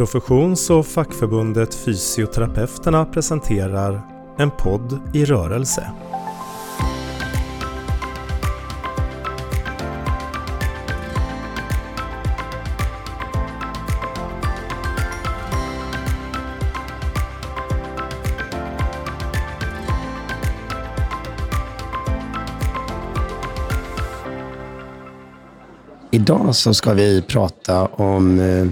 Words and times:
Professions 0.00 0.70
och 0.70 0.86
fackförbundet 0.86 1.74
Fysioterapeuterna 1.74 3.04
presenterar 3.04 4.02
En 4.38 4.50
podd 4.50 5.00
i 5.14 5.24
rörelse. 5.24 5.90
Idag 26.10 26.54
så 26.54 26.74
ska 26.74 26.92
vi 26.94 27.22
prata 27.22 27.86
om 27.86 28.40
eh, 28.40 28.66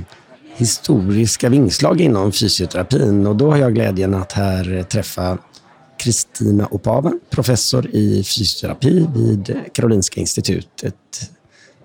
historiska 0.58 1.48
vingslag 1.48 2.00
inom 2.00 2.32
fysioterapin 2.32 3.26
och 3.26 3.36
då 3.36 3.50
har 3.50 3.56
jag 3.56 3.74
glädjen 3.74 4.14
att 4.14 4.32
här 4.32 4.82
träffa 4.82 5.38
Kristina 5.98 6.68
Opava, 6.70 7.12
professor 7.30 7.86
i 7.86 8.24
fysioterapi 8.24 9.06
vid 9.14 9.56
Karolinska 9.72 10.20
institutet. 10.20 10.94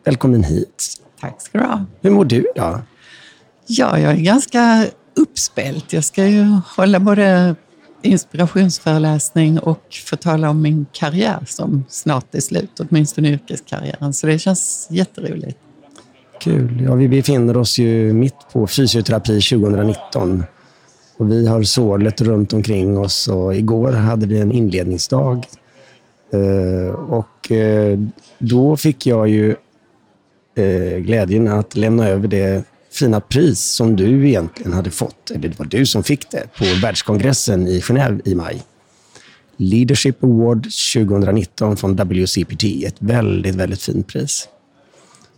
Välkommen 0.05 0.43
hit. 0.43 0.93
Tack 1.19 1.41
ska 1.41 1.57
du 1.57 1.63
ha. 1.63 1.85
Hur 2.01 2.09
mår 2.09 2.25
du 2.25 2.45
idag? 2.55 2.81
Ja, 3.67 3.99
jag 3.99 4.11
är 4.11 4.17
ganska 4.17 4.87
uppspelt. 5.15 5.93
Jag 5.93 6.03
ska 6.03 6.25
ju 6.25 6.43
hålla 6.75 6.99
både 6.99 7.55
inspirationsföreläsning 8.01 9.59
och 9.59 9.83
få 10.05 10.15
tala 10.15 10.49
om 10.49 10.61
min 10.61 10.85
karriär 10.91 11.43
som 11.47 11.85
snart 11.89 12.35
är 12.35 12.41
slut, 12.41 12.79
åtminstone 12.79 13.29
yrkeskarriären. 13.29 14.13
Så 14.13 14.27
det 14.27 14.39
känns 14.39 14.87
jätteroligt. 14.89 15.57
Kul. 16.43 16.81
Ja, 16.85 16.95
vi 16.95 17.07
befinner 17.07 17.57
oss 17.57 17.77
ju 17.77 18.13
mitt 18.13 18.35
på 18.53 18.67
fysioterapi 18.67 19.41
2019. 19.41 20.43
Och 21.17 21.31
vi 21.31 21.47
har 21.47 21.63
sålet 21.63 22.21
runt 22.21 22.53
omkring 22.53 22.97
oss 22.97 23.27
och 23.27 23.55
igår 23.55 23.91
hade 23.91 24.25
vi 24.25 24.39
en 24.39 24.51
inledningsdag. 24.51 25.45
Eh, 26.33 26.93
och 26.93 27.51
eh, 27.51 27.99
då 28.39 28.77
fick 28.77 29.05
jag 29.05 29.29
ju 29.29 29.55
eh, 30.55 30.97
glädjen 30.97 31.47
att 31.47 31.75
lämna 31.75 32.07
över 32.07 32.27
det 32.27 32.63
fina 32.91 33.19
pris 33.19 33.59
som 33.61 33.95
du 33.95 34.27
egentligen 34.27 34.73
hade 34.73 34.91
fått, 34.91 35.31
eller 35.31 35.49
det 35.49 35.59
var 35.59 35.65
du 35.65 35.85
som 35.85 36.03
fick 36.03 36.31
det, 36.31 36.43
på 36.57 36.65
världskongressen 36.81 37.67
i 37.67 37.79
Genève 37.79 38.21
i 38.25 38.35
maj. 38.35 38.63
Leadership 39.57 40.23
Award 40.23 40.63
2019 40.93 41.77
från 41.77 41.95
WCPT. 41.95 42.63
Ett 42.85 42.95
väldigt, 42.99 43.55
väldigt 43.55 43.81
fint 43.81 44.07
pris. 44.07 44.47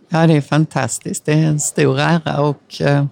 Ja, 0.10 0.28
det 0.28 0.34
är 0.34 0.42
fantastiskt. 0.42 1.26
Det 1.26 1.34
är 1.34 1.48
en 1.48 1.60
stor 1.60 2.00
ära 2.00 2.42
och 2.42 2.82
eh, 2.82 3.06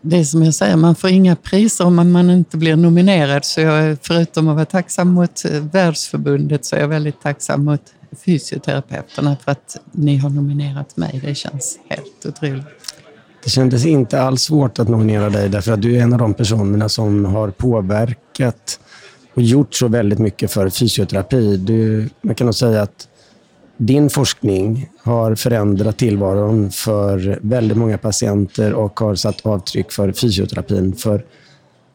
det 0.00 0.16
är 0.16 0.24
som 0.24 0.42
jag 0.42 0.54
säger, 0.54 0.76
man 0.76 0.94
får 0.94 1.10
inga 1.10 1.36
priser 1.36 1.84
om 1.86 2.12
man 2.12 2.30
inte 2.30 2.56
blir 2.56 2.76
nominerad. 2.76 3.44
Så 3.44 3.60
jag, 3.60 3.96
förutom 4.02 4.48
att 4.48 4.54
vara 4.54 4.64
tacksam 4.64 5.08
mot 5.08 5.44
eh, 5.44 5.60
Världsförbundet 5.60 6.64
så 6.64 6.76
är 6.76 6.80
jag 6.80 6.88
väldigt 6.88 7.20
tacksam 7.22 7.64
mot 7.64 7.80
fysioterapeuterna 8.24 9.36
för 9.44 9.52
att 9.52 9.76
ni 9.92 10.16
har 10.16 10.30
nominerat 10.30 10.96
mig. 10.96 11.20
Det 11.24 11.34
känns 11.34 11.78
helt 11.88 12.26
otroligt. 12.26 12.64
Det 13.44 13.50
kändes 13.50 13.86
inte 13.86 14.22
alls 14.22 14.42
svårt 14.42 14.78
att 14.78 14.88
nominera 14.88 15.30
dig 15.30 15.48
därför 15.48 15.72
att 15.72 15.82
du 15.82 15.96
är 15.96 16.02
en 16.02 16.12
av 16.12 16.18
de 16.18 16.34
personerna 16.34 16.88
som 16.88 17.24
har 17.24 17.50
påverkat 17.50 18.80
och 19.34 19.42
gjort 19.42 19.74
så 19.74 19.88
väldigt 19.88 20.18
mycket 20.18 20.52
för 20.52 20.70
fysioterapi. 20.70 21.56
Du, 21.56 22.08
man 22.22 22.34
kan 22.34 22.44
nog 22.44 22.54
säga 22.54 22.82
att 22.82 23.08
din 23.76 24.10
forskning 24.10 24.90
har 25.02 25.34
förändrat 25.34 25.98
tillvaron 25.98 26.70
för 26.70 27.38
väldigt 27.42 27.78
många 27.78 27.98
patienter 27.98 28.72
och 28.72 29.00
har 29.00 29.14
satt 29.14 29.46
avtryck 29.46 29.92
för 29.92 30.12
fysioterapin 30.12 30.96
för 30.96 31.24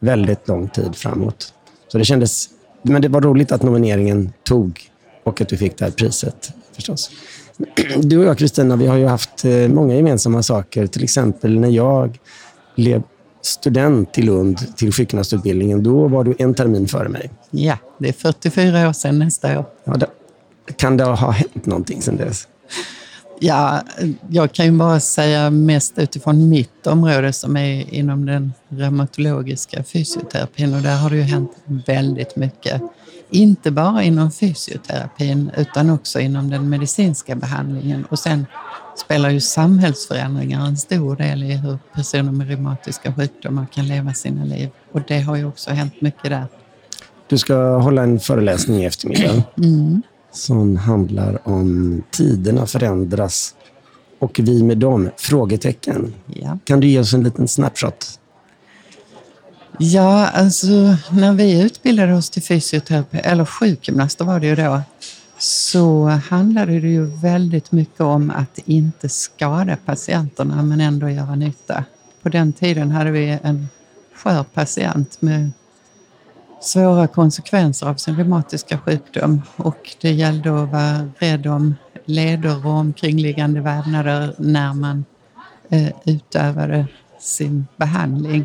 väldigt 0.00 0.48
lång 0.48 0.68
tid 0.68 0.96
framåt. 0.96 1.54
Så 1.88 1.98
det 1.98 2.04
kändes, 2.04 2.48
men 2.82 3.02
det 3.02 3.08
var 3.08 3.20
roligt 3.20 3.52
att 3.52 3.62
nomineringen 3.62 4.32
tog 4.42 4.80
och 5.24 5.40
att 5.40 5.48
du 5.48 5.56
fick 5.56 5.78
det 5.78 5.84
här 5.84 5.92
priset 5.92 6.52
förstås. 6.72 7.10
Du 8.02 8.18
och 8.18 8.24
jag, 8.24 8.38
Kristina, 8.38 8.76
vi 8.76 8.86
har 8.86 8.96
ju 8.96 9.06
haft 9.06 9.44
eh, 9.44 9.68
många 9.68 9.94
gemensamma 9.94 10.42
saker. 10.42 10.86
Till 10.86 11.04
exempel 11.04 11.60
när 11.60 11.68
jag 11.68 12.18
blev 12.76 13.02
student 13.42 14.18
i 14.18 14.22
Lund 14.22 14.76
till 14.76 14.92
sjukgymnastutbildningen, 14.92 15.82
då 15.82 16.08
var 16.08 16.24
du 16.24 16.34
en 16.38 16.54
termin 16.54 16.88
före 16.88 17.08
mig. 17.08 17.30
Ja, 17.50 17.78
det 17.98 18.08
är 18.08 18.12
44 18.12 18.88
år 18.88 18.92
sedan 18.92 19.18
nästa 19.18 19.58
år. 19.58 19.64
Ja, 19.84 19.94
det, 19.94 20.06
kan 20.76 20.96
det 20.96 21.04
ha 21.04 21.30
hänt 21.30 21.66
någonting 21.66 22.02
sedan 22.02 22.16
dess? 22.16 22.48
Ja, 23.42 23.82
jag 24.28 24.52
kan 24.52 24.66
ju 24.66 24.72
bara 24.72 25.00
säga 25.00 25.50
mest 25.50 25.98
utifrån 25.98 26.48
mitt 26.48 26.86
område 26.86 27.32
som 27.32 27.56
är 27.56 27.94
inom 27.94 28.26
den 28.26 28.52
reumatologiska 28.68 29.84
fysioterapin 29.84 30.74
och 30.74 30.82
där 30.82 30.96
har 30.96 31.10
det 31.10 31.16
ju 31.16 31.22
hänt 31.22 31.52
väldigt 31.86 32.36
mycket. 32.36 32.82
Inte 33.30 33.70
bara 33.70 34.02
inom 34.02 34.30
fysioterapin 34.30 35.50
utan 35.56 35.90
också 35.90 36.20
inom 36.20 36.50
den 36.50 36.68
medicinska 36.68 37.34
behandlingen 37.34 38.04
och 38.04 38.18
sen 38.18 38.46
spelar 39.04 39.30
ju 39.30 39.40
samhällsförändringar 39.40 40.66
en 40.66 40.76
stor 40.76 41.16
del 41.16 41.42
i 41.42 41.52
hur 41.52 41.78
personer 41.94 42.32
med 42.32 42.48
reumatiska 42.48 43.14
sjukdomar 43.14 43.66
kan 43.72 43.88
leva 43.88 44.14
sina 44.14 44.44
liv 44.44 44.68
och 44.92 45.00
det 45.08 45.20
har 45.20 45.36
ju 45.36 45.44
också 45.44 45.70
hänt 45.70 46.00
mycket 46.00 46.30
där. 46.30 46.46
Du 47.28 47.38
ska 47.38 47.76
hålla 47.78 48.02
en 48.02 48.20
föreläsning 48.20 48.82
i 48.82 48.84
eftermiddag. 48.84 49.42
Mm 49.58 50.02
som 50.32 50.76
handlar 50.76 51.48
om 51.48 52.02
tiderna 52.10 52.66
förändras 52.66 53.54
och 54.18 54.40
vi 54.42 54.62
med 54.62 54.78
dem? 54.78 55.10
Frågetecken. 55.16 56.14
Ja. 56.26 56.58
Kan 56.64 56.80
du 56.80 56.86
ge 56.86 57.00
oss 57.00 57.14
en 57.14 57.22
liten 57.22 57.48
snapshot? 57.48 58.18
Ja, 59.78 60.26
alltså 60.26 60.96
när 61.10 61.32
vi 61.32 61.62
utbildade 61.62 62.14
oss 62.14 62.30
till 62.30 62.42
fysioterapeut, 62.42 63.26
eller 63.26 63.44
sjukgymnaster 63.44 64.24
var 64.24 64.40
det 64.40 64.46
ju 64.46 64.56
då, 64.56 64.82
så 65.38 66.06
handlade 66.06 66.80
det 66.80 66.88
ju 66.88 67.04
väldigt 67.04 67.72
mycket 67.72 68.00
om 68.00 68.30
att 68.30 68.58
inte 68.64 69.08
skada 69.08 69.76
patienterna 69.84 70.62
men 70.62 70.80
ändå 70.80 71.08
göra 71.08 71.34
nytta. 71.34 71.84
På 72.22 72.28
den 72.28 72.52
tiden 72.52 72.90
hade 72.90 73.10
vi 73.10 73.38
en 73.42 73.68
skör 74.14 74.42
patient 74.42 75.22
med 75.22 75.50
svåra 76.60 77.06
konsekvenser 77.06 77.86
av 77.86 77.94
sin 77.94 78.16
reumatiska 78.16 78.78
sjukdom 78.78 79.42
och 79.56 79.96
det 80.00 80.10
gällde 80.12 80.62
att 80.62 80.68
vara 80.68 81.10
rädd 81.18 81.46
om 81.46 81.74
leder 82.04 82.66
och 82.66 82.72
omkringliggande 82.72 83.60
vävnader 83.60 84.34
när 84.38 84.74
man 84.74 85.04
eh, 85.68 85.92
utövade 86.04 86.86
sin 87.20 87.66
behandling. 87.76 88.44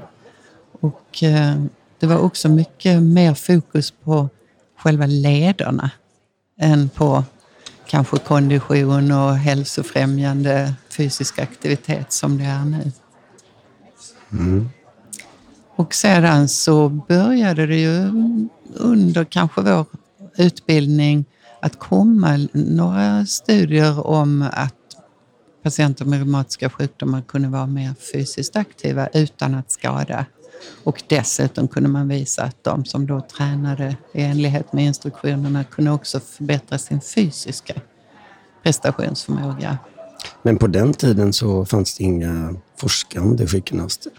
Och 0.82 1.24
eh, 1.24 1.56
det 2.00 2.08
var 2.08 2.18
också 2.18 2.50
mycket 2.50 3.04
mer 3.04 3.34
fokus 3.34 3.92
på 3.92 4.30
själva 4.78 5.06
lederna 5.06 5.90
än 6.60 6.90
på 6.90 7.24
kanske 7.88 8.18
kondition 8.18 9.12
och 9.12 9.36
hälsofrämjande 9.36 10.74
fysisk 10.90 11.40
aktivitet 11.40 12.12
som 12.12 12.38
det 12.38 12.44
är 12.44 12.66
nu. 12.66 12.92
Mm. 14.32 14.70
Och 15.76 15.94
sedan 15.94 16.48
så 16.48 16.90
började 16.90 17.66
det 17.66 17.80
ju 17.80 18.12
under 18.74 19.24
kanske 19.24 19.62
vår 19.62 19.86
utbildning 20.38 21.26
att 21.62 21.80
komma 21.80 22.48
några 22.54 23.26
studier 23.26 24.08
om 24.08 24.42
att 24.52 24.76
patienter 25.64 26.06
med 26.06 26.20
reumatiska 26.20 26.70
sjukdomar 26.70 27.22
kunde 27.22 27.48
vara 27.48 27.68
mer 27.68 27.94
fysiskt 28.14 28.56
aktiva 28.56 29.08
utan 29.08 29.56
att 29.56 29.72
skada. 29.72 30.26
Och 30.84 31.04
dessutom 31.08 31.68
kunde 31.68 31.90
man 31.90 32.08
visa 32.08 32.44
att 32.44 32.64
de 32.64 32.86
som 32.86 33.08
då 33.08 33.22
tränade 33.22 33.98
i 34.14 34.22
enlighet 34.22 34.74
med 34.74 34.86
instruktionerna 34.86 35.64
kunde 35.64 35.92
också 35.92 36.20
förbättra 36.20 36.78
sin 36.78 37.02
fysiska 37.02 37.74
prestationsförmåga. 38.64 39.78
Men 40.42 40.58
på 40.58 40.68
den 40.68 40.94
tiden 40.94 41.34
så 41.34 41.66
fanns 41.66 41.98
det 41.98 42.04
inga 42.04 42.56
forskande 42.78 43.48
sjukgymnaster? 43.48 44.12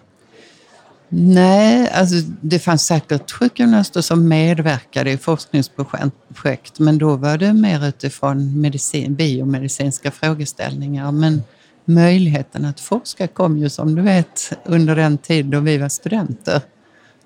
Nej, 1.09 1.91
alltså 1.91 2.17
det 2.41 2.59
fanns 2.59 2.87
säkert 2.87 3.31
sjukgymnaster 3.31 4.01
som 4.01 4.29
medverkade 4.29 5.11
i 5.11 5.19
forskningsprojekt, 5.19 6.79
men 6.79 6.99
då 6.99 7.17
var 7.17 7.39
det 7.39 7.53
mer 7.53 7.89
utifrån 7.89 8.61
medicin, 8.61 9.15
biomedicinska 9.15 10.11
frågeställningar. 10.11 11.13
Men 11.13 11.43
möjligheten 11.85 12.65
att 12.65 12.81
forska 12.81 13.27
kom 13.27 13.59
ju 13.59 13.69
som 13.69 13.95
du 13.95 14.03
vet 14.03 14.53
under 14.65 14.97
den 14.97 15.19
tid 15.19 15.47
då 15.47 15.61
vi 15.61 15.79
var 15.79 15.89
studenter. 15.89 16.61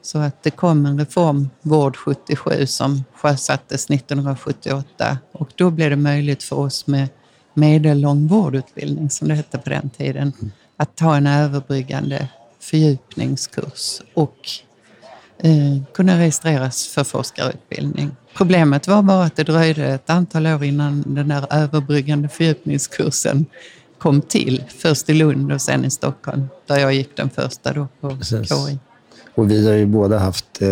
Så 0.03 0.19
att 0.19 0.43
det 0.43 0.51
kom 0.51 0.87
en 0.87 0.99
reform, 0.99 1.51
Vård 1.63 1.97
77, 1.97 2.67
som 2.67 3.05
sjösattes 3.15 3.91
1978 3.91 5.19
och 5.33 5.49
då 5.55 5.71
blev 5.71 5.91
det 5.91 5.97
möjligt 5.97 6.43
för 6.43 6.57
oss 6.59 6.87
med 6.87 7.09
medellång 7.55 8.27
vårdutbildning, 8.27 9.11
som 9.11 9.29
det 9.29 9.35
hette 9.35 9.59
på 9.59 9.71
den 9.71 9.91
tiden, 9.91 10.33
att 10.77 10.97
ta 10.97 11.17
en 11.17 11.27
överbryggande 11.27 12.29
fördjupningskurs 12.61 14.01
och 14.15 14.37
eh, 15.39 15.83
kunna 15.95 16.19
registreras 16.19 16.87
för 16.87 17.05
forskarutbildning. 17.05 18.11
Problemet 18.37 18.89
var 18.89 19.03
bara 19.03 19.25
att 19.25 19.37
det 19.37 19.43
dröjde 19.43 19.87
ett 19.87 20.11
antal 20.11 20.47
år 20.47 20.65
innan 20.65 21.05
den 21.07 21.29
där 21.29 21.47
överbryggande 21.51 22.29
fördjupningskursen 22.29 23.47
kom 23.99 24.21
till. 24.23 24.65
Först 24.79 25.11
i 25.11 25.15
Lund 25.15 25.53
och 25.53 25.61
sen 25.61 25.85
i 25.85 25.91
Stockholm, 25.91 26.49
där 26.67 26.79
jag 26.79 26.95
gick 26.95 27.17
den 27.17 27.31
första 27.31 27.73
då 27.73 27.89
på 28.01 28.17
Precis. 28.17 28.49
KI. 28.49 28.79
Och 29.35 29.51
vi 29.51 29.67
har 29.67 29.75
ju 29.75 29.87
båda 29.87 30.19
haft 30.19 30.63
eh, 30.63 30.69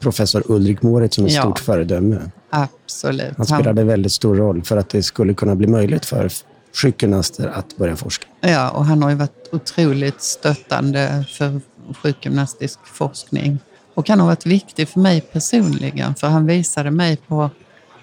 professor 0.00 0.42
Ulrik 0.46 0.82
Moritz 0.82 1.14
som 1.14 1.26
ett 1.26 1.32
Ja. 1.32 1.42
stort 1.42 1.58
föredöme. 1.58 2.30
Absolut. 2.50 3.32
Han 3.36 3.46
spelade 3.46 3.84
väldigt 3.84 4.12
stor 4.12 4.36
roll 4.36 4.62
för 4.62 4.76
att 4.76 4.88
det 4.88 5.02
skulle 5.02 5.34
kunna 5.34 5.54
bli 5.54 5.66
möjligt 5.66 6.06
för 6.06 6.28
sjukgymnaster 6.72 7.48
att 7.48 7.76
börja 7.76 7.96
forska. 7.96 8.26
Ja, 8.40 8.70
och 8.70 8.84
han 8.84 9.02
har 9.02 9.10
ju 9.10 9.16
varit 9.16 9.48
otroligt 9.52 10.22
stöttande 10.22 11.24
för 11.28 11.60
sjukgymnastisk 12.02 12.78
forskning. 12.84 13.58
Och 13.94 14.08
han 14.08 14.20
har 14.20 14.26
varit 14.26 14.46
viktig 14.46 14.88
för 14.88 15.00
mig 15.00 15.20
personligen, 15.20 16.14
för 16.14 16.26
han 16.26 16.46
visade 16.46 16.90
mig 16.90 17.16
på 17.16 17.50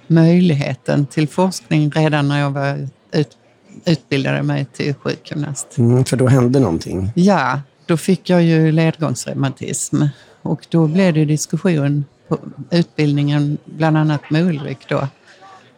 möjligheten 0.07 1.05
till 1.05 1.27
forskning 1.27 1.91
redan 1.91 2.27
när 2.27 2.39
jag 2.39 2.51
var 2.51 2.89
ut, 3.11 3.37
utbildade 3.85 4.43
mig 4.43 4.65
till 4.65 4.93
sjukgymnast. 4.93 5.77
Mm, 5.77 6.05
för 6.05 6.17
då 6.17 6.27
hände 6.27 6.59
någonting. 6.59 7.11
Ja, 7.15 7.61
då 7.85 7.97
fick 7.97 8.29
jag 8.29 8.43
ju 8.43 8.71
ledgångsreumatism 8.71 10.03
och 10.41 10.65
då 10.69 10.87
blev 10.87 11.13
det 11.13 11.25
diskussion 11.25 12.05
på 12.27 12.39
utbildningen, 12.71 13.57
bland 13.65 13.97
annat 13.97 14.29
med 14.29 14.43
Ulrik 14.43 14.89
då, 14.89 15.07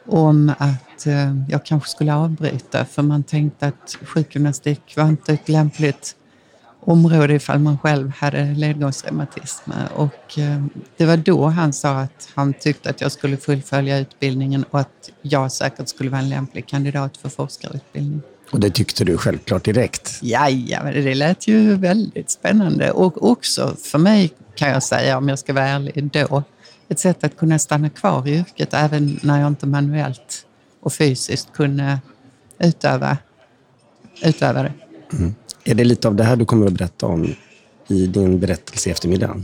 om 0.05 0.51
att 0.57 0.88
eh, 1.07 1.35
jag 1.49 1.65
kanske 1.65 1.89
skulle 1.89 2.13
avbryta 2.15 2.85
för 2.85 3.01
man 3.01 3.23
tänkte 3.23 3.67
att 3.67 3.97
sjukgymnastik 4.01 4.97
var 4.97 5.07
inte 5.07 5.33
ett 5.33 5.49
lämpligt 5.49 6.15
område 6.79 7.33
ifall 7.33 7.59
man 7.59 7.77
själv 7.77 8.11
hade 8.17 8.53
ledgångsreumatism. 8.53 9.71
Och 9.95 10.39
eh, 10.39 10.63
det 10.97 11.05
var 11.05 11.17
då 11.17 11.47
han 11.47 11.73
sa 11.73 11.99
att 11.99 12.29
han 12.35 12.53
tyckte 12.53 12.89
att 12.89 13.01
jag 13.01 13.11
skulle 13.11 13.37
fullfölja 13.37 13.99
utbildningen 13.99 14.63
och 14.69 14.79
att 14.79 15.09
jag 15.21 15.51
säkert 15.51 15.89
skulle 15.89 16.09
vara 16.09 16.21
en 16.21 16.29
lämplig 16.29 16.67
kandidat 16.67 17.17
för 17.17 17.29
forskarutbildning. 17.29 18.21
Och 18.51 18.59
det 18.59 18.69
tyckte 18.69 19.03
du 19.03 19.17
självklart 19.17 19.63
direkt. 19.63 20.19
Ja, 20.21 20.49
ja, 20.49 20.83
men 20.83 20.93
det 20.93 21.15
lät 21.15 21.47
ju 21.47 21.75
väldigt 21.75 22.29
spännande. 22.29 22.91
Och 22.91 23.31
också 23.31 23.75
för 23.83 23.99
mig, 23.99 24.31
kan 24.55 24.69
jag 24.69 24.83
säga, 24.83 25.17
om 25.17 25.29
jag 25.29 25.39
ska 25.39 25.53
vara 25.53 25.67
ärlig, 25.67 26.09
då, 26.13 26.43
ett 26.89 26.99
sätt 26.99 27.23
att 27.23 27.37
kunna 27.37 27.59
stanna 27.59 27.89
kvar 27.89 28.27
i 28.27 28.31
yrket 28.31 28.73
även 28.73 29.19
när 29.23 29.39
jag 29.39 29.47
inte 29.47 29.67
manuellt 29.67 30.45
och 30.81 30.93
fysiskt 30.93 31.53
kunde 31.53 31.99
utöva, 32.59 33.17
utöva 34.23 34.63
det. 34.63 34.73
Är 35.63 35.75
det 35.75 35.83
lite 35.83 36.07
av 36.07 36.15
det 36.15 36.23
här 36.23 36.35
du 36.35 36.45
kommer 36.45 36.67
att 36.67 36.73
berätta 36.73 37.05
om 37.05 37.35
i 37.87 38.07
din 38.07 38.39
berättelse 38.39 38.89
i 38.89 38.91
eftermiddag? 38.91 39.43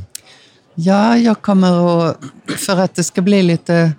Ja, 0.76 1.18
jag 1.18 1.42
kommer 1.42 2.08
att, 2.10 2.18
för 2.58 2.78
att 2.78 2.96
det 2.96 3.04
ska 3.04 3.22
bli 3.22 3.44
lite 3.44 3.92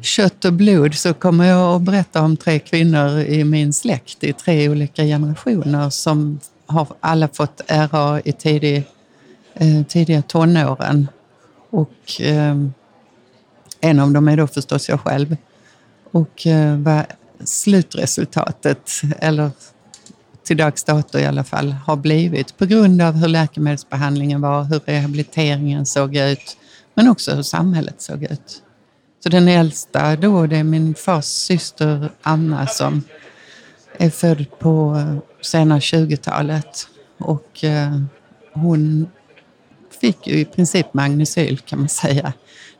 kött 0.00 0.44
och 0.44 0.52
blod, 0.52 0.94
så 0.94 1.14
kommer 1.14 1.44
jag 1.44 1.76
att 1.76 1.82
berätta 1.82 2.22
om 2.22 2.36
tre 2.36 2.58
kvinnor 2.58 3.18
i 3.18 3.44
min 3.44 3.72
släkt 3.72 4.24
i 4.24 4.32
tre 4.32 4.68
olika 4.68 5.02
generationer 5.02 5.90
som 5.90 6.40
har 6.66 6.88
alla 7.00 7.28
fått 7.28 7.60
RA 7.68 8.20
i 8.24 8.32
tidig, 8.32 8.84
eh, 9.54 9.82
tidiga 9.88 10.22
tonåren. 10.22 11.08
Och 11.70 12.20
eh, 12.20 12.56
en 13.80 14.00
av 14.00 14.10
dem 14.10 14.28
är 14.28 14.36
då 14.36 14.46
förstås 14.46 14.88
jag 14.88 15.00
själv. 15.00 15.36
Och 16.16 16.46
eh, 16.46 16.76
vad 16.76 17.04
slutresultatet, 17.44 18.90
eller 19.18 19.50
till 20.44 20.56
dags 20.56 20.84
dato 20.84 21.18
i 21.18 21.26
alla 21.26 21.44
fall, 21.44 21.72
har 21.72 21.96
blivit 21.96 22.58
på 22.58 22.66
grund 22.66 23.02
av 23.02 23.14
hur 23.14 23.28
läkemedelsbehandlingen 23.28 24.40
var, 24.40 24.64
hur 24.64 24.80
rehabiliteringen 24.86 25.86
såg 25.86 26.16
ut, 26.16 26.56
men 26.94 27.08
också 27.08 27.34
hur 27.34 27.42
samhället 27.42 28.02
såg 28.02 28.22
ut. 28.22 28.62
Så 29.22 29.28
den 29.28 29.48
äldsta 29.48 30.16
då, 30.16 30.46
det 30.46 30.56
är 30.56 30.64
min 30.64 30.94
fars 30.94 31.24
syster 31.24 32.10
Anna 32.22 32.66
som 32.66 33.02
är 33.98 34.10
född 34.10 34.58
på 34.58 35.02
sena 35.42 35.78
20-talet. 35.78 36.88
Och 37.18 37.64
eh, 37.64 38.00
hon 38.52 39.08
fick 40.00 40.26
ju 40.26 40.34
i 40.38 40.44
princip 40.44 40.94
magnesyl 40.94 41.58
kan 41.58 41.78
man 41.78 41.88
säga 41.88 42.32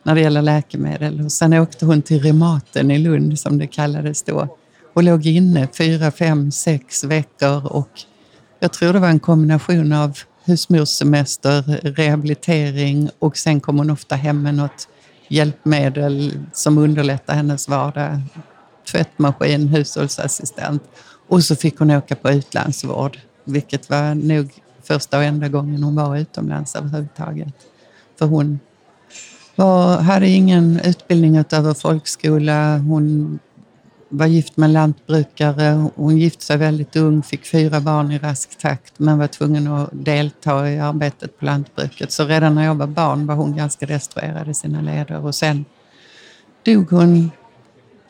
när 0.03 0.15
det 0.15 0.21
gäller 0.21 0.43
läkemedel. 0.43 1.25
Och 1.25 1.33
sen 1.33 1.53
åkte 1.53 1.87
hon 1.87 2.03
till 2.03 2.23
reumaten 2.23 2.91
i 2.91 2.99
Lund 2.99 3.39
som 3.39 3.59
det 3.59 3.67
kallades 3.67 4.23
då 4.23 4.57
och 4.95 5.03
låg 5.03 5.27
inne 5.27 5.69
fyra, 5.79 6.11
fem, 6.11 6.53
sex 6.53 7.05
veckor 7.05 7.67
och 7.67 7.91
jag 8.61 8.73
tror 8.73 8.93
det 8.93 8.99
var 8.99 9.09
en 9.09 9.21
kombination 9.21 9.93
av 9.93 10.19
husmorssemester, 10.45 11.63
rehabilitering 11.83 13.11
och 13.19 13.37
sen 13.37 13.61
kom 13.61 13.79
hon 13.79 13.91
ofta 13.91 14.15
hem 14.17 14.43
med 14.43 14.55
något 14.55 14.89
hjälpmedel 15.29 16.41
som 16.53 16.79
underlättar 16.79 17.35
hennes 17.35 17.69
vardag. 17.69 18.21
Tvättmaskin, 18.93 19.69
hushållsassistent. 19.69 20.83
Och 21.29 21.45
så 21.45 21.57
fick 21.57 21.79
hon 21.79 21.91
åka 21.91 22.17
på 22.17 22.31
utlandsvård, 22.31 23.19
vilket 23.45 23.91
var 23.91 24.15
nog 24.15 24.51
första 24.87 25.19
och 25.19 25.25
enda 25.25 25.49
gången 25.49 25.83
hon 25.83 25.97
var 25.97 26.17
utomlands 26.17 26.77
överhuvudtaget. 26.77 27.55
För 28.19 28.27
hon 28.27 28.61
var, 29.57 30.01
hade 30.01 30.29
ingen 30.29 30.81
utbildning 30.81 31.37
utöver 31.37 31.75
folkskola. 31.75 32.79
Hon 32.79 33.39
var 34.09 34.27
gift 34.27 34.57
med 34.57 34.67
en 34.67 34.73
lantbrukare. 34.73 35.91
Hon 35.95 36.19
gifte 36.19 36.45
sig 36.45 36.57
väldigt 36.57 36.97
ung, 36.97 37.23
fick 37.23 37.47
fyra 37.47 37.81
barn 37.81 38.13
i 38.13 38.19
rask 38.19 38.59
takt 38.59 38.99
men 38.99 39.19
var 39.19 39.27
tvungen 39.27 39.67
att 39.67 39.89
delta 39.93 40.71
i 40.71 40.79
arbetet 40.79 41.39
på 41.39 41.45
lantbruket. 41.45 42.13
Så 42.13 42.25
redan 42.25 42.55
när 42.55 42.65
jag 42.65 42.75
var 42.75 42.87
barn 42.87 43.27
var 43.27 43.35
hon 43.35 43.57
ganska 43.57 43.87
destruerad 43.87 44.49
i 44.49 44.55
sina 44.55 44.81
leder 44.81 45.25
och 45.25 45.35
sen 45.35 45.65
dog 46.65 46.91
hon, 46.91 47.31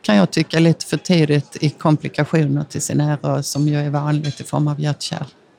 kan 0.02 0.16
jag 0.16 0.30
tycka, 0.30 0.58
lite 0.58 0.86
för 0.86 0.96
tidigt 0.96 1.56
i 1.60 1.70
komplikationer 1.70 2.64
till 2.64 2.82
sin 2.82 3.00
ära 3.00 3.42
som 3.42 3.68
ju 3.68 3.76
är 3.76 3.90
vanligt 3.90 4.40
i 4.40 4.44
form 4.44 4.68
av 4.68 4.80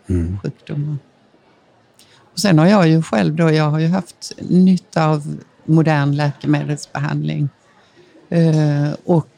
mm. 0.10 0.40
sjukdomar. 0.40 0.98
Och 2.34 2.40
sen 2.40 2.60
har 2.60 2.68
jag 2.68 2.88
ju 2.88 3.02
själv 3.02 3.36
då, 3.36 3.52
jag 3.52 3.70
har 3.70 3.80
ju 3.80 3.88
haft 3.88 4.32
nytta 4.38 5.08
av 5.08 5.38
modern 5.66 6.16
läkemedelsbehandling. 6.16 7.50
Eh, 8.30 8.94
och 9.06 9.32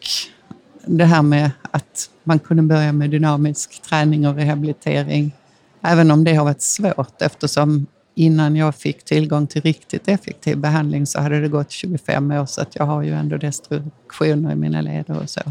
det 0.86 1.06
här 1.06 1.22
med 1.22 1.52
att 1.72 2.10
man 2.24 2.40
kunde 2.40 2.64
börja 2.64 2.94
med 2.94 3.10
dynamisk 3.10 3.82
träning 3.82 4.28
och 4.28 4.36
rehabilitering. 4.36 5.36
Även 5.82 6.12
om 6.12 6.24
det 6.24 6.36
har 6.36 6.46
varit 6.46 6.62
svårt 6.62 7.22
eftersom 7.22 7.86
innan 8.16 8.56
jag 8.56 8.76
fick 8.76 9.06
tillgång 9.06 9.48
till 9.48 9.62
riktigt 9.62 10.08
effektiv 10.08 10.58
behandling 10.58 11.06
så 11.06 11.22
hade 11.22 11.40
det 11.42 11.48
gått 11.48 11.72
25 11.72 12.32
år 12.32 12.46
så 12.46 12.62
att 12.62 12.76
jag 12.76 12.86
har 12.86 13.02
ju 13.02 13.14
ändå 13.14 13.38
destruktioner 13.38 14.52
i 14.52 14.56
mina 14.56 14.82
leder 14.82 15.22
och 15.22 15.30
så. 15.30 15.42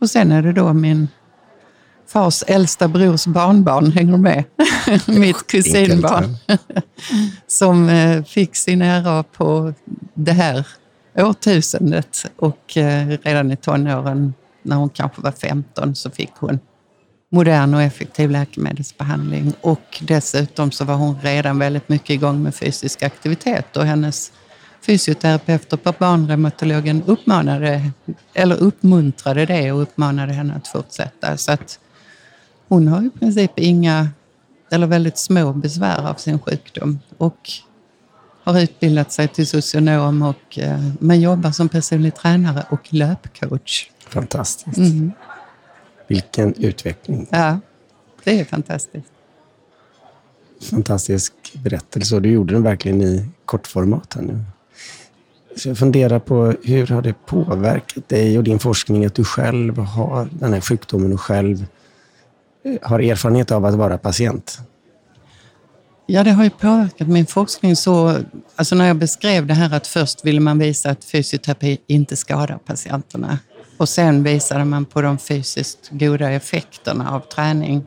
Och 0.00 0.10
sen 0.10 0.32
är 0.32 0.42
det 0.42 0.52
då 0.52 0.72
min 0.72 1.08
fars 2.12 2.44
äldsta 2.46 2.88
brors 2.88 3.26
barnbarn, 3.26 3.92
hänger 3.92 4.16
med? 4.16 4.44
Mitt 5.06 5.46
kusinbarn. 5.46 6.36
som 7.46 7.88
eh, 7.88 8.24
fick 8.24 8.56
sin 8.56 8.82
ära 8.82 9.22
på 9.22 9.74
det 10.14 10.32
här 10.32 10.66
årtusendet 11.14 12.26
och 12.36 12.76
eh, 12.76 13.08
redan 13.22 13.52
i 13.52 13.56
tonåren, 13.56 14.34
när 14.62 14.76
hon 14.76 14.88
kanske 14.88 15.22
var 15.22 15.32
15, 15.32 15.94
så 15.94 16.10
fick 16.10 16.32
hon 16.34 16.58
modern 17.32 17.74
och 17.74 17.82
effektiv 17.82 18.30
läkemedelsbehandling. 18.30 19.52
Och 19.60 19.98
dessutom 20.00 20.70
så 20.70 20.84
var 20.84 20.94
hon 20.94 21.18
redan 21.22 21.58
väldigt 21.58 21.88
mycket 21.88 22.10
igång 22.10 22.42
med 22.42 22.54
fysisk 22.54 23.02
aktivitet 23.02 23.76
och 23.76 23.84
hennes 23.84 24.32
fysioterapeuter 24.86 25.76
på 25.76 25.94
barnreumatologen 25.98 27.02
uppmanade, 27.06 27.90
eller 28.34 28.56
uppmuntrade 28.56 29.46
det 29.46 29.72
och 29.72 29.82
uppmanade 29.82 30.32
henne 30.32 30.54
att 30.54 30.68
fortsätta. 30.68 31.36
Så 31.36 31.52
att 31.52 31.78
hon 32.70 32.88
har 32.88 33.02
i 33.02 33.10
princip 33.10 33.58
inga, 33.58 34.08
eller 34.70 34.86
väldigt 34.86 35.18
små 35.18 35.52
besvär 35.52 36.08
av 36.08 36.14
sin 36.14 36.38
sjukdom. 36.38 36.98
Och 37.18 37.50
har 38.44 38.60
utbildat 38.60 39.12
sig 39.12 39.28
till 39.28 39.46
socionom 39.46 40.22
och, 40.22 40.58
eh, 40.58 40.84
men 41.00 41.20
jobbar 41.20 41.50
som 41.50 41.68
personlig 41.68 42.14
tränare 42.14 42.66
och 42.70 42.94
löpcoach. 42.94 43.90
Fantastiskt. 44.08 44.78
Mm. 44.78 45.12
Vilken 46.08 46.54
utveckling. 46.54 47.26
Ja, 47.30 47.60
det 48.24 48.40
är 48.40 48.44
fantastiskt. 48.44 49.12
Fantastisk 50.60 51.32
berättelse 51.52 52.14
och 52.14 52.22
du 52.22 52.30
gjorde 52.30 52.54
den 52.54 52.62
verkligen 52.62 53.02
i 53.02 53.28
kortformat 53.44 54.14
här 54.14 54.22
nu. 54.22 54.44
Så 55.56 55.68
jag 55.68 55.78
funderar 55.78 56.18
på 56.18 56.54
hur 56.62 56.86
har 56.86 57.02
det 57.02 57.14
påverkat 57.26 58.08
dig 58.08 58.38
och 58.38 58.44
din 58.44 58.58
forskning 58.58 59.04
att 59.04 59.14
du 59.14 59.24
själv 59.24 59.78
har 59.78 60.28
den 60.32 60.52
här 60.52 60.60
sjukdomen 60.60 61.12
och 61.12 61.20
själv 61.20 61.66
har 62.82 63.00
erfarenhet 63.00 63.50
av 63.50 63.64
att 63.64 63.74
vara 63.74 63.98
patient? 63.98 64.58
Ja, 66.06 66.24
det 66.24 66.30
har 66.30 66.44
ju 66.44 66.50
påverkat 66.50 67.08
min 67.08 67.26
forskning 67.26 67.76
så... 67.76 68.16
Alltså 68.56 68.74
när 68.74 68.86
jag 68.86 68.96
beskrev 68.96 69.46
det 69.46 69.54
här 69.54 69.74
att 69.74 69.86
först 69.86 70.24
ville 70.24 70.40
man 70.40 70.58
visa 70.58 70.90
att 70.90 71.04
fysioterapi 71.04 71.78
inte 71.86 72.16
skadar 72.16 72.58
patienterna 72.58 73.38
och 73.76 73.88
sen 73.88 74.22
visade 74.22 74.64
man 74.64 74.84
på 74.84 75.02
de 75.02 75.18
fysiskt 75.18 75.88
goda 75.90 76.30
effekterna 76.30 77.10
av 77.10 77.20
träning 77.20 77.86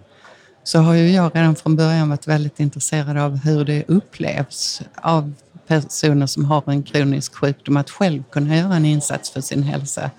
så 0.63 0.79
har 0.79 0.93
ju 0.93 1.11
jag 1.11 1.35
redan 1.35 1.55
från 1.55 1.75
början 1.75 2.09
varit 2.09 2.27
väldigt 2.27 2.59
intresserad 2.59 3.17
av 3.17 3.37
hur 3.37 3.65
det 3.65 3.83
upplevs 3.87 4.81
av 4.95 5.33
personer 5.67 6.27
som 6.27 6.45
har 6.45 6.63
en 6.65 6.83
kronisk 6.83 7.35
sjukdom 7.35 7.77
att 7.77 7.89
själv 7.89 8.23
kunna 8.31 8.57
göra 8.57 8.75
en 8.75 8.85
insats 8.85 9.29
för 9.29 9.41
sin 9.41 9.63
hälsa. 9.63 10.11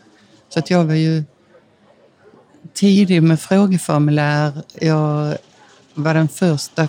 Så 0.48 0.58
att 0.58 0.70
jag 0.70 0.84
var 0.84 0.94
ju 0.94 1.24
tidig 2.72 3.22
med 3.22 3.40
frågeformulär. 3.40 4.52
Jag 4.80 5.36
var 5.94 6.14
den 6.14 6.28
första 6.28 6.88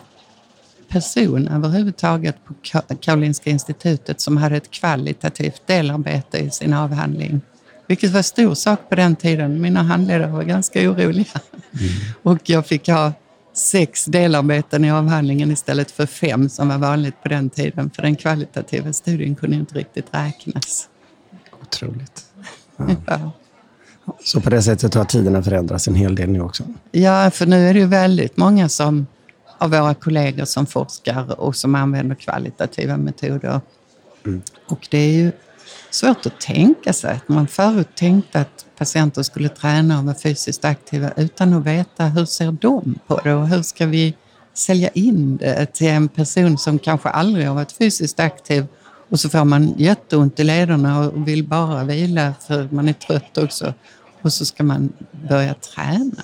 person 0.88 1.48
överhuvudtaget 1.48 2.36
på 2.46 2.54
Karolinska 3.00 3.50
institutet 3.50 4.22
som 4.22 4.38
hade 4.38 4.58
ett 4.58 4.72
kvalitativt 4.72 5.68
delarbete 5.68 6.38
i 6.38 6.52
sin 6.52 6.74
avhandling. 6.74 7.42
Vilket 7.88 8.12
var 8.12 8.22
stor 8.22 8.54
sak 8.54 8.90
på 8.90 8.96
den 8.96 9.16
tiden. 9.16 9.62
Mina 9.62 9.84
handledare 9.84 10.32
var 10.32 10.44
ganska 10.44 10.92
oroliga. 10.92 11.26
Mm. 11.52 11.92
Och 12.24 12.50
jag 12.50 12.68
fick 12.68 12.88
ha 12.88 13.14
sex 13.54 14.06
delarbeten 14.06 14.86
i 14.86 14.92
avhandlingen 14.92 15.52
istället 15.52 15.92
för 15.92 16.06
fem 16.06 16.50
som 16.50 16.68
var 16.68 16.78
vanligt 16.78 17.24
på 17.24 17.30
den 17.30 17.50
tiden. 17.50 17.90
För 17.96 18.02
den 18.02 18.16
kvalitativa 18.16 18.94
studien 18.94 19.36
kunde 19.36 19.56
inte 19.56 19.76
riktigt 19.76 20.08
räknas. 20.12 20.90
Otroligt. 21.62 22.26
Ja. 22.78 22.96
ja. 23.08 23.32
Så 24.24 24.42
på 24.42 24.50
det 24.50 24.62
sättet 24.62 24.94
har 24.94 25.06
tiderna 25.06 25.44
förändrats 25.44 25.88
en 25.88 25.96
hel 25.96 26.16
del 26.16 26.30
nu 26.30 26.42
också? 26.42 26.64
Ja, 26.92 27.32
för 27.32 27.46
nu 27.46 27.70
är 27.70 27.74
det 27.74 27.80
ju 27.80 27.86
väldigt 27.86 28.38
många 28.38 28.70
som, 28.70 29.08
av 29.58 29.70
våra 29.70 29.94
kollegor 29.94 30.46
som 30.46 30.66
forskar 30.66 31.40
och 31.40 31.56
som 31.56 31.76
använder 31.76 32.16
kvalitativa 32.16 32.98
metoder. 32.98 33.62
Mm. 34.26 34.42
Och 34.68 34.88
det 34.92 34.98
är 34.98 35.14
ju 35.14 35.32
svårt 35.90 36.26
att 36.26 36.42
tänka 36.42 36.94
sig 36.94 37.12
att 37.12 37.30
man 37.30 37.48
förut 37.48 37.88
tänkte 37.96 38.40
att 38.40 38.66
patienter 38.78 39.24
skulle 39.24 39.50
träna 39.50 40.00
och 40.00 40.06
vara 40.06 40.16
fysiskt 40.16 40.66
aktiva 40.66 41.12
utan 41.16 41.54
att 41.54 41.66
veta 41.66 42.06
hur 42.06 42.26
ser 42.26 42.52
de 42.52 43.00
på 43.08 43.22
det 43.24 43.34
och 43.34 43.48
hur 43.48 43.62
ska 43.62 43.86
vi 43.86 44.16
sälja 44.54 44.90
in 44.90 45.38
det 45.38 45.66
till 45.74 45.88
en 45.88 46.08
person 46.08 46.58
som 46.58 46.80
kanske 46.80 47.10
aldrig 47.10 47.48
har 47.48 47.56
varit 47.56 47.72
fysiskt 47.72 48.20
aktiv 48.20 48.66
och 49.10 49.20
så 49.20 49.30
får 49.30 49.46
man 49.46 49.74
jätteont 49.78 50.40
i 50.40 50.44
lederna 50.44 51.00
och 51.00 51.28
vill 51.28 51.48
bara 51.48 51.84
vila 51.84 52.34
för 52.48 52.68
man 52.72 52.90
är 52.90 52.94
trött 52.94 53.38
också. 53.38 53.74
Och 54.22 54.34
så 54.34 54.46
ska 54.46 54.64
man 54.64 54.94
börja 55.30 55.54
träna. 55.54 56.24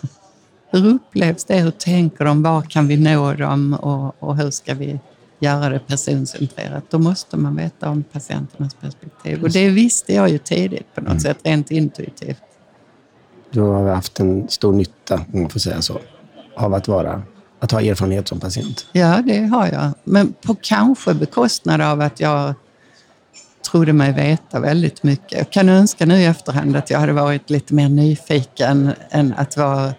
Hur 0.72 0.88
upplevs 0.88 1.44
det? 1.44 1.58
Hur 1.58 1.72
tänker 1.72 2.26
de? 2.26 2.44
Var 2.44 2.62
kan 2.62 2.88
vi 2.88 2.98
nå 2.98 3.34
dem? 3.34 3.74
Och, 3.74 4.24
och 4.24 4.38
hur 4.38 4.52
ska 4.52 4.74
vi 4.74 5.00
göra 5.40 5.70
det 5.70 5.80
personcentrerat? 5.80 6.84
Då 6.90 7.00
måste 7.00 7.38
man 7.38 7.56
veta 7.56 7.90
om 7.90 8.04
patienternas 8.04 8.74
perspektiv. 8.74 9.44
Och 9.44 9.52
det 9.52 9.70
visste 9.70 10.14
jag 10.14 10.30
ju 10.30 10.38
tidigt 10.38 10.96
på 10.96 11.02
något 11.02 11.10
mm. 11.10 11.20
sätt, 11.20 11.38
rent 11.44 11.72
intuitivt. 11.72 12.42
Du 13.52 13.62
har 13.62 13.96
haft 13.96 14.20
en 14.20 14.48
stor 14.50 14.74
nytta, 14.74 15.26
om 15.34 15.42
man 15.42 15.50
får 15.50 15.60
säga 15.60 15.82
så, 15.82 16.00
av 16.56 16.74
att 16.74 16.88
vara 16.88 17.24
att 17.62 17.72
ha 17.72 17.82
erfarenhet 17.82 18.28
som 18.28 18.40
patient? 18.40 18.86
Ja, 18.92 19.22
det 19.26 19.46
har 19.46 19.68
jag. 19.68 19.92
Men 20.04 20.34
på 20.42 20.56
kanske 20.62 21.14
bekostnad 21.14 21.82
av 21.82 22.02
att 22.02 22.20
jag 22.20 22.54
trodde 23.72 23.94
mig 23.94 24.14
veta 24.14 24.60
väldigt 24.60 25.04
mycket. 25.04 25.38
Jag 25.38 25.50
kan 25.50 25.70
önska 25.70 26.06
nu 26.06 26.22
i 26.22 26.26
efterhand 26.26 26.76
att 26.76 26.90
jag 26.90 27.00
hade 27.00 27.14
varit 27.14 27.50
lite 27.50 27.74
mer 27.74 27.90
nyfiken 27.90 28.92
än 29.10 29.34
att 29.38 29.58
vara, 29.58 29.94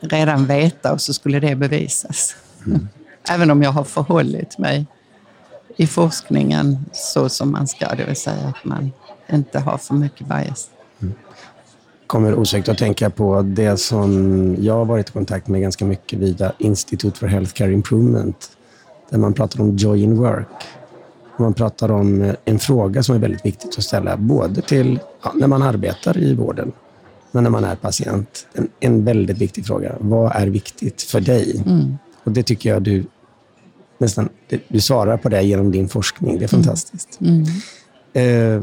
redan 0.00 0.46
veta 0.46 0.92
och 0.92 1.00
så 1.00 1.12
skulle 1.12 1.40
det 1.40 1.56
bevisas. 1.56 2.36
Mm. 2.66 2.88
Även 3.30 3.50
om 3.50 3.62
jag 3.62 3.70
har 3.70 3.84
förhållit 3.84 4.58
mig 4.58 4.86
i 5.76 5.86
forskningen 5.86 6.84
så 6.92 7.28
som 7.28 7.52
man 7.52 7.68
ska, 7.68 7.94
det 7.94 8.04
vill 8.04 8.16
säga 8.16 8.48
att 8.48 8.64
man 8.64 8.92
inte 9.32 9.58
har 9.58 9.78
för 9.78 9.94
mycket 9.94 10.26
bias. 10.26 10.68
Mm. 11.02 11.14
kommer 12.06 12.34
osökt 12.34 12.68
att 12.68 12.78
tänka 12.78 13.10
på 13.10 13.42
det 13.42 13.76
som 13.76 14.56
jag 14.58 14.74
har 14.74 14.84
varit 14.84 15.08
i 15.08 15.12
kontakt 15.12 15.48
med 15.48 15.60
ganska 15.60 15.84
mycket 15.84 16.18
via 16.18 16.52
Institute 16.58 17.18
for 17.18 17.26
Healthcare 17.26 17.72
Improvement, 17.72 18.50
där 19.10 19.18
man 19.18 19.34
pratar 19.34 19.60
om 19.60 19.76
joy 19.76 20.02
in 20.02 20.16
work 20.16 20.67
man 21.42 21.54
pratar 21.54 21.90
om 21.90 22.22
eh, 22.22 22.34
en 22.44 22.58
fråga 22.58 23.02
som 23.02 23.14
är 23.14 23.18
väldigt 23.18 23.46
viktigt 23.46 23.78
att 23.78 23.84
ställa 23.84 24.16
både 24.16 24.62
till 24.62 25.00
ja, 25.22 25.32
när 25.34 25.46
man 25.46 25.62
arbetar 25.62 26.18
i 26.18 26.34
vården 26.34 26.72
men 27.30 27.42
när 27.42 27.50
man 27.50 27.64
är 27.64 27.76
patient. 27.76 28.46
En, 28.52 28.68
en 28.80 29.04
väldigt 29.04 29.38
viktig 29.38 29.66
fråga. 29.66 29.96
Vad 30.00 30.32
är 30.36 30.46
viktigt 30.46 31.02
för 31.02 31.20
dig? 31.20 31.62
Mm. 31.66 31.98
Och 32.24 32.32
Det 32.32 32.42
tycker 32.42 32.70
jag 32.70 32.82
du 32.82 33.04
nästan 33.98 34.28
du 34.68 34.80
svarar 34.80 35.16
på 35.16 35.28
det 35.28 35.42
genom 35.42 35.72
din 35.72 35.88
forskning. 35.88 36.38
Det 36.38 36.44
är 36.44 36.54
mm. 36.54 36.64
fantastiskt. 36.64 37.20
Mm. 37.20 37.42
Eh, 38.12 38.62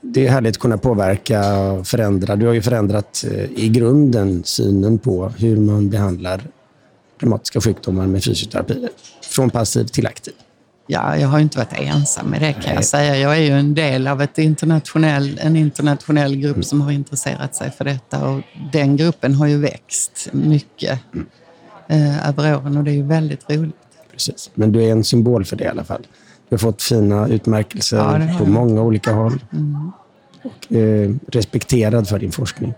det 0.00 0.26
är 0.26 0.30
härligt 0.30 0.56
att 0.56 0.60
kunna 0.60 0.78
påverka 0.78 1.60
och 1.60 1.86
förändra. 1.86 2.36
Du 2.36 2.46
har 2.46 2.54
ju 2.54 2.62
förändrat 2.62 3.24
eh, 3.30 3.44
i 3.64 3.68
grunden 3.68 4.44
synen 4.44 4.98
på 4.98 5.28
hur 5.28 5.56
man 5.56 5.90
behandlar 5.90 6.42
reumatiska 7.18 7.60
sjukdomar 7.60 8.06
med 8.06 8.24
fysioterapi. 8.24 8.88
Från 9.22 9.50
passiv 9.50 9.84
till 9.84 10.06
aktiv. 10.06 10.34
Ja, 10.90 11.16
jag 11.16 11.28
har 11.28 11.38
inte 11.38 11.58
varit 11.58 11.72
ensam 11.72 12.26
med 12.26 12.40
det 12.40 12.52
kan 12.52 12.74
jag 12.74 12.84
säga. 12.84 13.16
Jag 13.16 13.36
är 13.36 13.40
ju 13.40 13.50
en 13.50 13.74
del 13.74 14.06
av 14.06 14.22
ett 14.22 14.38
internationell, 14.38 15.40
en 15.42 15.56
internationell 15.56 16.36
grupp 16.36 16.56
mm. 16.56 16.62
som 16.62 16.80
har 16.80 16.92
intresserat 16.92 17.54
sig 17.54 17.70
för 17.70 17.84
detta 17.84 18.28
och 18.28 18.40
den 18.72 18.96
gruppen 18.96 19.34
har 19.34 19.46
ju 19.46 19.58
växt 19.58 20.28
mycket 20.32 21.00
mm. 21.14 21.26
eh, 21.88 22.28
över 22.28 22.56
åren 22.56 22.76
och 22.76 22.84
det 22.84 22.90
är 22.90 22.94
ju 22.94 23.02
väldigt 23.02 23.50
roligt. 23.50 23.74
Precis, 24.12 24.50
men 24.54 24.72
du 24.72 24.84
är 24.84 24.92
en 24.92 25.04
symbol 25.04 25.44
för 25.44 25.56
det 25.56 25.64
i 25.64 25.68
alla 25.68 25.84
fall. 25.84 26.06
Du 26.48 26.54
har 26.54 26.58
fått 26.58 26.82
fina 26.82 27.28
utmärkelser 27.28 27.96
ja, 27.96 28.38
på 28.38 28.46
många 28.46 28.82
olika 28.82 29.12
håll 29.12 29.40
mm. 29.52 29.92
och 30.42 30.72
eh, 30.76 31.10
respekterad 31.28 32.08
för 32.08 32.18
din 32.18 32.32
forskning. 32.32 32.74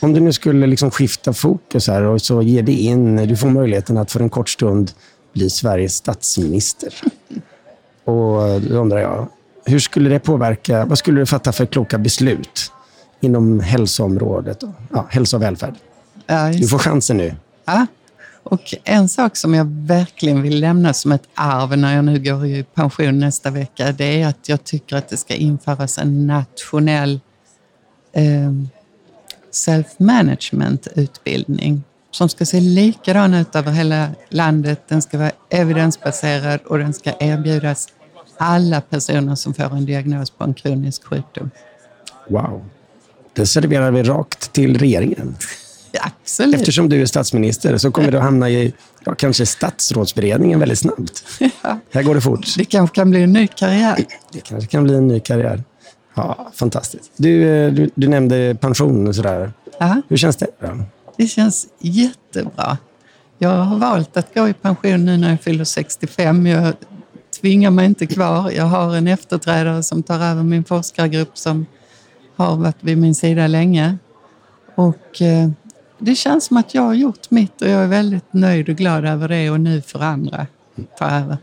Om 0.00 0.12
du 0.12 0.20
nu 0.20 0.32
skulle 0.32 0.66
liksom 0.66 0.90
skifta 0.90 1.32
fokus 1.32 1.88
här 1.88 2.02
och 2.02 2.22
så 2.22 2.42
ger 2.42 2.62
dig 2.62 2.80
in, 2.80 3.16
du 3.16 3.36
får 3.36 3.50
möjligheten 3.50 3.98
att 3.98 4.12
för 4.12 4.20
en 4.20 4.30
kort 4.30 4.48
stund 4.48 4.92
bli 5.32 5.50
Sveriges 5.50 5.94
statsminister. 5.94 6.94
Och 8.04 8.60
då 8.60 8.76
undrar 8.76 8.98
jag, 8.98 9.28
hur 9.64 9.78
skulle 9.78 10.10
det 10.10 10.18
påverka, 10.18 10.84
vad 10.84 10.98
skulle 10.98 11.20
du 11.20 11.26
fatta 11.26 11.52
för 11.52 11.66
kloka 11.66 11.98
beslut 11.98 12.72
inom 13.20 13.60
hälsoområdet? 13.60 14.62
Ja, 14.92 15.06
hälsa 15.10 15.36
och 15.36 15.42
välfärd. 15.42 15.74
Ja, 16.26 16.52
du 16.52 16.68
får 16.68 16.78
chansen 16.78 17.16
nu. 17.16 17.34
Ja. 17.64 17.86
Och 18.42 18.74
en 18.84 19.08
sak 19.08 19.36
som 19.36 19.54
jag 19.54 19.66
verkligen 19.70 20.42
vill 20.42 20.60
lämna 20.60 20.92
som 20.92 21.12
ett 21.12 21.28
arv 21.34 21.78
när 21.78 21.96
jag 21.96 22.04
nu 22.04 22.18
går 22.18 22.46
i 22.46 22.64
pension 22.74 23.18
nästa 23.18 23.50
vecka, 23.50 23.92
det 23.92 24.22
är 24.22 24.26
att 24.26 24.48
jag 24.48 24.64
tycker 24.64 24.96
att 24.96 25.08
det 25.08 25.16
ska 25.16 25.34
införas 25.34 25.98
en 25.98 26.26
nationell 26.26 27.20
eh, 28.12 28.52
self-management-utbildning 29.50 31.82
som 32.12 32.28
ska 32.28 32.46
se 32.46 32.60
likadan 32.60 33.34
ut 33.34 33.56
över 33.56 33.72
hela 33.72 34.08
landet. 34.28 34.82
Den 34.88 35.02
ska 35.02 35.18
vara 35.18 35.32
evidensbaserad 35.50 36.60
och 36.66 36.78
den 36.78 36.92
ska 36.92 37.12
erbjudas 37.20 37.88
alla 38.36 38.80
personer 38.80 39.34
som 39.34 39.54
får 39.54 39.76
en 39.76 39.86
diagnos 39.86 40.30
på 40.30 40.44
en 40.44 40.54
kronisk 40.54 41.04
sjukdom. 41.04 41.50
Wow. 42.28 42.64
Det 43.32 43.46
serverar 43.46 43.90
vi 43.90 44.02
rakt 44.02 44.52
till 44.52 44.78
regeringen. 44.78 45.36
Absolut. 46.00 46.54
Eftersom 46.54 46.88
du 46.88 47.02
är 47.02 47.06
statsminister 47.06 47.76
så 47.76 47.90
kommer 47.90 48.10
du 48.10 48.16
att 48.16 48.24
hamna 48.24 48.50
i 48.50 48.72
ja, 49.04 49.14
kanske 49.14 49.46
statsrådsberedningen 49.46 50.60
väldigt 50.60 50.78
snabbt. 50.78 51.24
Ja. 51.38 51.78
Här 51.92 52.02
går 52.02 52.14
det 52.14 52.20
fort. 52.20 52.54
Det 52.56 52.64
kanske 52.64 52.94
kan 52.94 53.10
bli 53.10 53.22
en 53.22 53.32
ny 53.32 53.46
karriär. 53.46 54.04
Det 54.32 54.40
kanske 54.40 54.70
kan 54.70 54.84
bli 54.84 54.94
en 54.94 55.08
ny 55.08 55.20
karriär. 55.20 55.64
Ja, 56.14 56.50
fantastiskt. 56.54 57.12
Du, 57.16 57.48
eh, 57.48 57.72
du, 57.72 57.90
du 57.94 58.08
nämnde 58.08 58.56
pension 58.60 59.08
och 59.08 59.14
sådär. 59.14 59.52
Aha. 59.80 60.02
Hur 60.08 60.16
känns 60.16 60.36
det? 60.36 60.46
Då? 60.60 60.68
Det 61.16 61.26
känns 61.26 61.68
jättebra. 61.78 62.78
Jag 63.38 63.50
har 63.50 63.78
valt 63.78 64.16
att 64.16 64.34
gå 64.34 64.48
i 64.48 64.52
pension 64.52 65.04
nu 65.04 65.16
när 65.16 65.30
jag 65.30 65.40
fyller 65.40 65.64
65. 65.64 66.46
Jag 66.46 66.74
tvingar 67.40 67.70
mig 67.70 67.86
inte 67.86 68.06
kvar. 68.06 68.50
Jag 68.50 68.64
har 68.64 68.96
en 68.96 69.08
efterträdare 69.08 69.82
som 69.82 70.02
tar 70.02 70.20
över 70.20 70.42
min 70.42 70.64
forskargrupp 70.64 71.38
som 71.38 71.66
har 72.36 72.56
varit 72.56 72.76
vid 72.80 72.98
min 72.98 73.14
sida 73.14 73.46
länge. 73.46 73.98
Och 74.74 75.22
eh, 75.22 75.50
det 75.98 76.14
känns 76.14 76.44
som 76.44 76.56
att 76.56 76.74
jag 76.74 76.82
har 76.82 76.94
gjort 76.94 77.30
mitt 77.30 77.62
och 77.62 77.68
jag 77.68 77.82
är 77.82 77.88
väldigt 77.88 78.32
nöjd 78.32 78.68
och 78.68 78.76
glad 78.76 79.04
över 79.04 79.28
det 79.28 79.50
och 79.50 79.60
nu 79.60 79.82
för 79.82 80.00
andra 80.00 80.46
ta 80.98 81.10
över. 81.10 81.38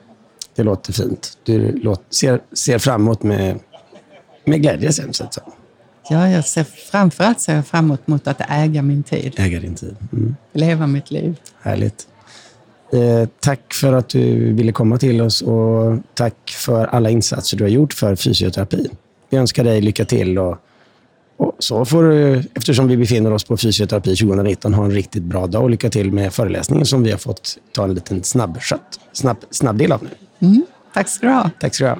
Det 0.55 0.63
låter 0.63 0.93
fint. 0.93 1.37
Du 1.43 1.81
ser, 2.09 2.41
ser 2.53 2.79
framåt 2.79 3.23
med, 3.23 3.59
med 4.45 4.61
glädje 4.61 4.93
sen 4.93 5.13
så 5.13 5.23
att 5.23 5.33
säga. 5.33 5.45
Ja, 6.09 6.29
jag 6.29 6.45
ser 6.45 6.63
framförallt 6.63 7.41
ser 7.41 7.55
jag 7.55 7.67
framåt 7.67 8.07
mot 8.07 8.27
att 8.27 8.41
äga 8.49 8.81
min 8.81 9.03
tid. 9.03 9.33
Äga 9.37 9.59
din 9.59 9.75
tid. 9.75 9.95
Mm. 10.13 10.35
Leva 10.53 10.87
mitt 10.87 11.11
liv. 11.11 11.35
Härligt. 11.61 12.07
Eh, 12.93 13.29
tack 13.39 13.73
för 13.73 13.93
att 13.93 14.09
du 14.09 14.53
ville 14.53 14.71
komma 14.71 14.97
till 14.97 15.21
oss 15.21 15.41
och 15.41 15.97
tack 16.13 16.49
för 16.49 16.85
alla 16.85 17.09
insatser 17.09 17.57
du 17.57 17.63
har 17.63 17.69
gjort 17.69 17.93
för 17.93 18.15
fysioterapi. 18.15 18.89
Vi 19.29 19.37
önskar 19.37 19.63
dig 19.63 19.81
lycka 19.81 20.05
till 20.05 20.39
och, 20.39 20.57
och 21.37 21.55
så 21.59 21.85
får 21.85 22.03
du, 22.03 22.43
eftersom 22.53 22.87
vi 22.87 22.97
befinner 22.97 23.33
oss 23.33 23.43
på 23.43 23.57
fysioterapi 23.57 24.15
2019, 24.15 24.73
ha 24.73 24.85
en 24.85 24.91
riktigt 24.91 25.23
bra 25.23 25.47
dag 25.47 25.63
och 25.63 25.69
lycka 25.69 25.89
till 25.89 26.11
med 26.11 26.33
föreläsningen 26.33 26.85
som 26.85 27.03
vi 27.03 27.11
har 27.11 27.17
fått 27.17 27.57
ta 27.71 27.83
en 27.83 27.93
liten 27.93 28.23
snabb, 28.23 28.59
snabb, 29.13 29.37
snabb 29.49 29.77
del 29.77 29.91
av 29.91 30.03
nu. 30.03 30.09
Mm. 30.47 30.65
Tack 30.93 31.09
ska 31.09 31.27
du 31.27 31.33
ha. 31.33 31.49
Tack 31.59 31.75
ska 31.75 31.83
du 31.85 31.89
ha. 31.89 31.99